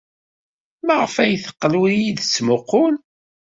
Maɣef 0.85 1.15
ay 1.23 1.33
teqqel 1.43 1.73
ur 1.81 1.89
iyi-d-tettmuqqul? 1.91 2.95